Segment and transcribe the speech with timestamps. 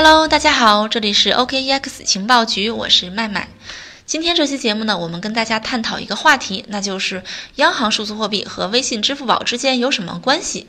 [0.00, 3.48] Hello，大家好，这里是 OKEX 情报局，我是麦麦。
[4.06, 7.24] 今天这期节目呢，我们跟大家探讨一个话题，那就是
[7.56, 10.68] 央行数字货币和微信、支付宝之间有什么关系？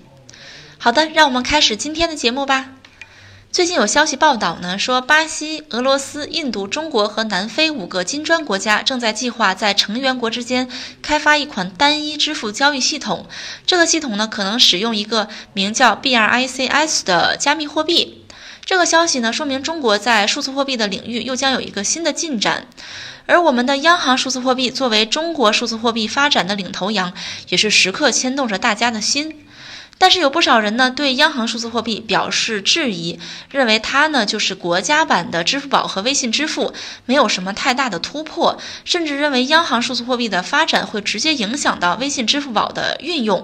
[0.79, 2.71] 好的，让我们开始今天的节目吧。
[3.51, 10.67] 最近有消息报道呢，说巴西、俄罗斯、印度、中国和南非五个金砖国家正在计划在成员国之间
[11.03, 13.27] 开发一款单一支付交易系统。
[13.67, 18.18] 这个系统呢，可能使用一个名叫 BRICS 的加密货币。
[18.69, 22.67] 这个消息呢，说明中国在数字货币的领域又将有一个新的进展，
[23.25, 27.11] 而我们的央行数字货币作为中国数字货币发展的领头羊，
[27.47, 29.43] 也是时刻牵动着大家的心。
[29.97, 33.19] 但是有不少人呢，对央行数字货币表示质疑，
[33.49, 36.71] 认为它呢就是国家版的支付宝和微信支付，
[37.07, 43.43] 没有什么太大的突破，甚至认为央行数字货币的发展会直接影响到微信、支付宝的运用。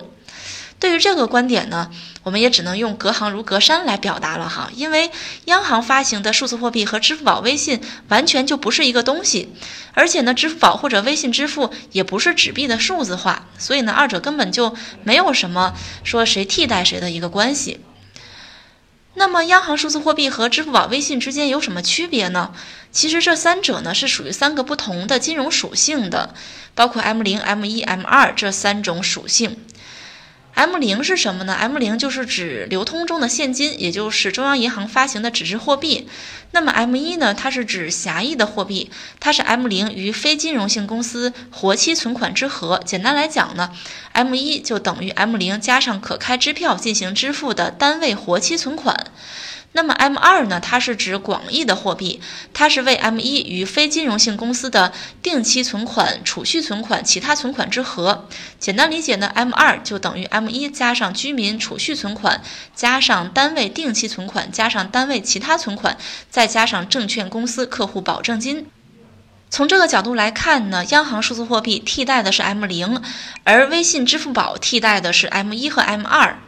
[0.78, 1.90] 对于这个观点呢，
[2.24, 5.10] 我们也只能用隔行如隔山来表达了哈，因为
[5.46, 9.50] 央行发行的数字货币和支付宝、微信完全就不是一个东西，
[9.94, 17.80] 而且呢，支付宝或者微信支付也不是纸币的数字化，所以呢，二者根本就没有什么说谁替代谁的一个关系。
[19.18, 22.54] 那么，央行数字货币和支付宝、微信之间有什么区别呢？
[22.92, 26.36] 其实这三者呢是属于三个不同的金融属性的，
[26.76, 29.58] 包括 M 零、M 一、M 二这三种属性。
[30.56, 36.08] M 零是什么呢？M 零就是指流通中的现金，也就是中央银行发行的纸质货币。
[36.52, 37.34] 那么 M 一呢？
[37.34, 38.90] 它是指狭义的货币，
[39.20, 42.82] 它是 M 零与非金融性公司活期存款之和。
[42.86, 43.72] 简单来讲呢
[44.14, 49.08] ，M 一就等于 M 零加上可开支票进行支付的单位活期存款。
[49.76, 50.58] 那么 M 二呢？
[50.62, 52.22] 它是指广义的货币，
[52.54, 58.26] 它是为 M 一与非金融性公司的定期存款、储蓄存款、其他存款之和。
[58.58, 62.42] 简单理解呢，M 二就等于 M 一加上居民储蓄存款，
[62.74, 65.98] 加上单位定期存款，加上单位其他存款，
[66.30, 68.68] 再加上证券公司客户保证金。
[69.50, 73.02] 从这个角度来看呢，央行数字货币替代的是 M 零，
[73.44, 76.40] 而微信、支付宝替代的是 M 一和 M 二。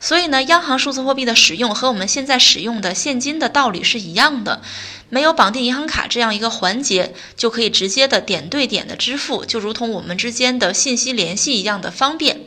[0.00, 4.60] 所以呢，央行数字货币的使用和我们现在使用的现金的道理是一样的，
[5.08, 12.42] 没有绑定银行卡这样一个环节，就可以直接的点对点的支付，就如同我们之间的信息联系一样的方便。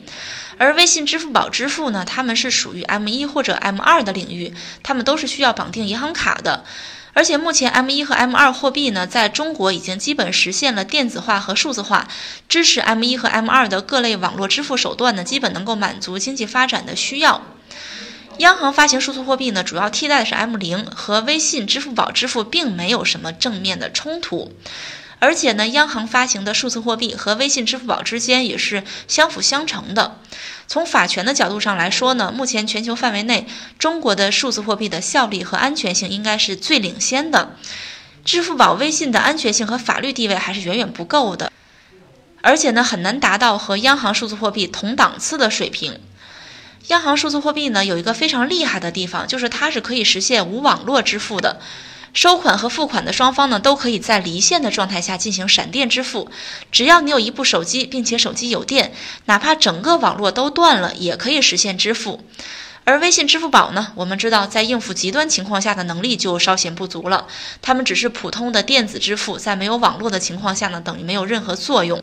[0.58, 6.64] 而微信、支付宝支付呢，他们是属于 M 一或者 M 二的领域，他们都是需要绑定银行卡的。
[7.18, 12.06] 而且目前 M 一和 M 二货币呢，在中国已经基本实现了电子化和数字化，
[12.48, 17.42] 支持 M 一和 M 二的各类网络支付手段呢，基本能够满足经济发展的需要。
[18.36, 24.52] 央行发行数字货币呢，主要替代的是 M 零，和微信、支付宝支付并没有什么正面的冲突。
[25.20, 30.18] 而且呢，央行发行的数字货币和微信、支付宝之间也是相辅相成的。
[30.66, 33.46] 从法权的角度上来说呢，目前全球范围内，
[33.78, 37.56] 中国的数字货币的效力和安全性应该是最领先的。
[38.24, 41.50] 支付宝、微信的安全性和法律地位还是远远不够的，
[42.42, 45.98] 而且呢，很难达到和央行数字货币同档次的水平。
[46.88, 51.60] 央行数字货币呢，有一个非常厉害的地方，就是它是可以实现无网络支付的。
[52.20, 56.28] 收款和付款的双方呢，都可以在离线的状态下进行闪电支付。
[56.72, 58.92] 只要你有一部手机，并且手机有电，
[59.26, 62.24] 哪怕整个网络都断了，也可以实现支付。
[62.82, 67.28] 而微信、支付宝呢，我们知道在应付极端情况下的能力就稍显不足了。
[67.62, 72.02] 它们只是普通的电子支付，在没有网络的情况下呢，等于没有任何作用。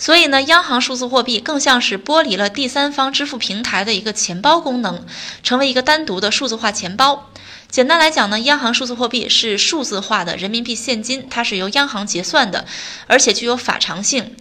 [0.00, 5.04] 所以呢，央行数字货币更像是剥离了第三方支付平台的一个钱包功能，
[5.42, 7.30] 成为一个单独的数字化钱包。
[7.68, 12.64] 简单来讲呢，央行数字货币是数字化的人民币现金，它是由央行结算的，
[13.08, 14.34] 而且具有法偿性。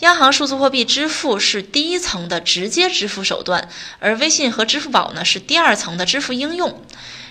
[0.00, 3.68] 央行数字货币支付是第一层的直接支付手段，
[4.00, 6.82] 而微信和支付宝呢是第二层的支付应用。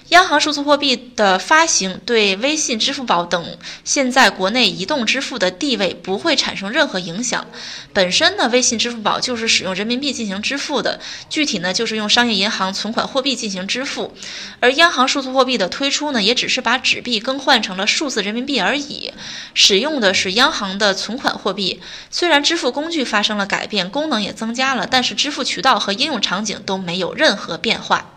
[0.09, 7.47] 央行数字货币的发行对微信、支付宝等现在国内移动支付的地位不会产生任何影响。
[7.91, 14.13] 本身呢，微信、支付宝就是使用人民币进行支付的，具体呢就是用商业银行存款货币进行支付。
[14.59, 19.11] 而央行数字货币的推出呢，也只是把纸币更换成了数字人民币而已，
[19.55, 21.81] 使用的是央行的存款货币。
[22.11, 28.11] 虽然支付工具发生了改变，功能也增加了，但是支付渠道和应用场景都没有任何变化。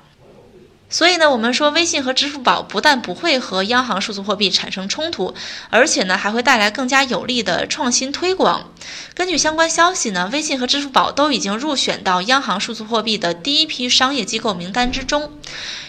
[0.91, 5.35] 所以呢，我们说微信和支付宝不但不会和央行数字货币产生冲突，
[5.69, 8.73] 而且呢还会带来更加有力的创新推广。
[9.15, 15.31] 根据相关消息呢，微信和支付宝都已经入选到央行数字货币的第一批商业机构名单之中。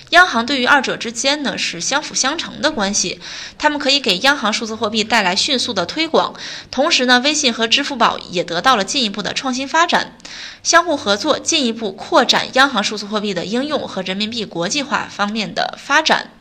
[0.10, 3.20] 央行对于二者之间呢是相辅相成的关系，
[3.58, 6.34] 他们可以给央行数字货币带来迅速的推广，
[6.72, 10.18] 同时呢，微信和支付宝也得到了进一步的创新发展，
[10.64, 16.32] 相互合作，进一步扩展央行数字货币的应用和人民币国际化方面的发展。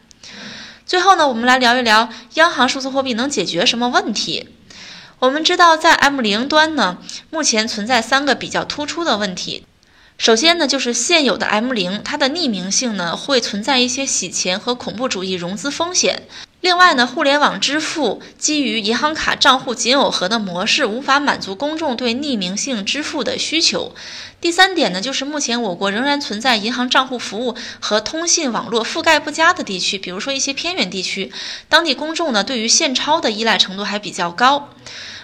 [0.86, 4.48] 最后呢，我们来聊一聊央行数字货币能解决什么问题。
[5.18, 6.96] 我们知道，在 M 零端呢，
[7.28, 9.66] 目前存在三个比较突出的问题。
[10.18, 16.24] 首先呢，就是现有的 M 零，它的匿名性呢会存在一些洗钱和恐怖主义融资风险。
[16.60, 23.94] 另外呢，互联网支付基于银行卡账户仅耦合的模式，无法满足公众对匿名性支付的需求。
[24.40, 31.32] 第三点呢，就是目前我国仍然存在银行账户服务和通信网络覆盖不佳的地区，比如说一些偏远地区，
[31.68, 34.70] 当地公众呢对于现钞的依赖程度还比较高。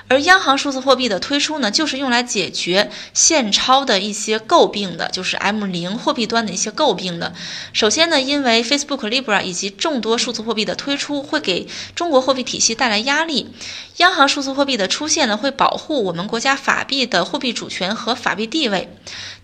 [0.06, 7.32] 而央行数字货币的推出呢，就是用来解决现钞的一些诟病的，就是 M 零货币端的一些诟病的。
[7.72, 13.50] 首先呢，因为 Facebook Libra 以及众多数字货币的推出，会给中国货币体系带来压力。
[13.96, 18.94] 央行数字货币的出现呢，会保护我们国家法币的货币主权和法币地位。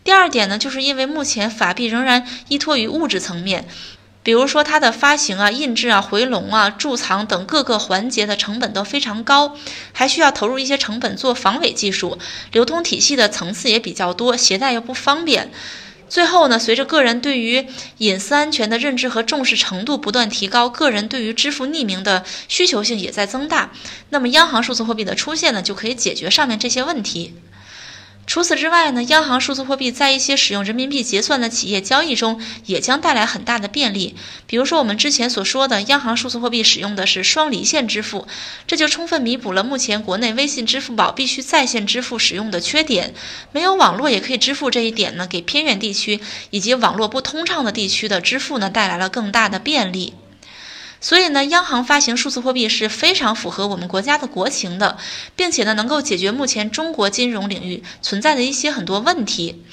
[0.04, 3.66] 第二点呢，就是因为目前法币仍然依托于物质层面。
[4.22, 9.56] 比如说它的发行啊、印制啊、回笼啊、贮藏等各个环节的成本都非常高，
[9.92, 12.18] 还需要投入一些成本做防伪技术，
[12.52, 15.50] 流通体系的层次也比较多，携带又不方便。
[16.08, 17.66] 最后呢，随着个人对于
[17.98, 23.70] 隐私安全的认知和重视程度不断提高，个人对于支付匿名的需求性也在增大。
[24.08, 27.34] 那么央行数字货币的出现呢，就可以解决上面这些问题。
[28.30, 34.14] 除此之外呢，央行数字货币在一些使用人民币结算的企业交易中，也将带来很大的便利。
[34.46, 38.28] 比如说我们之前所说的，央行数字货币使用的是双离线支付，
[38.68, 43.14] 这就充分弥补了目前国内微信、支付宝必须在线支付使用的缺点。
[43.50, 50.14] 没有网络也可以支付这一点呢，给偏远地区以及网络不通畅的地区的支付呢，带来了更大的便利。
[51.00, 54.98] 所以呢，央行发行数字货币是非常符合我们国家的国情的，
[55.34, 59.64] 并且呢，能够解决目前中国金融领域存在的一些很多问题。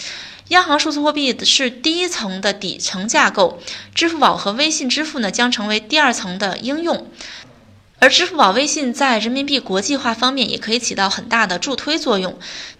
[0.50, 3.59] 央行数字货币是第一层的底层架构，
[3.94, 7.12] 支付宝和微信支付呢将成为第二层的应用，
[8.00, 12.39] 而支付宝、微信在人民币国际化方面也可以起到很大的助推作用。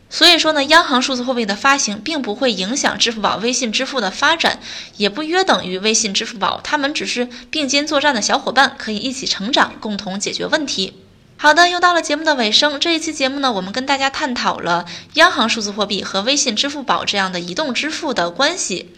[0.10, 4.60] 所以说呢，央行数字货币的发行并不会影响支付宝、微信支付的发展，
[4.96, 10.94] 也不约等于微信、支付宝，他们只是并肩作战的小伙伴，可以一起成长，共同解决问题。
[11.40, 12.80] 好的，又到了节目的尾声。
[12.80, 18.92] 这一期节目呢，我们跟大家探讨了央行数字货币和微信、支付宝这样的移动支付的关系。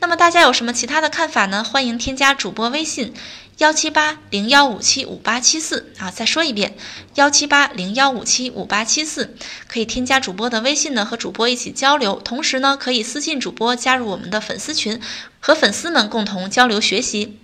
[0.00, 1.64] 那么大家有什么其他的看法呢？
[1.64, 3.14] 欢迎添加主播微信
[3.58, 6.76] 幺七八零幺五七五八七四啊，再说一遍
[7.14, 9.34] 幺七八零幺五七五八七四，
[9.66, 12.20] 可以添加主播的微信呢，和主播一起交流。
[12.22, 15.00] 同时呢，可以私信主播加入我们的粉丝群，
[15.40, 17.38] 和粉丝们共同交流学习。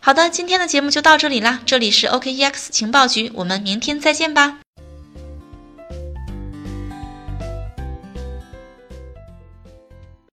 [0.00, 1.60] 好的，今天的节目就到这里啦。
[1.64, 4.58] 这里是 OKEX 情报局，我们明天再见吧。